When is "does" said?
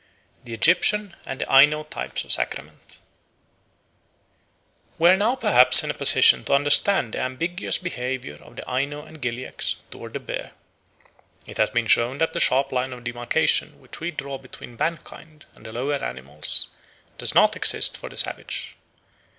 17.19-17.35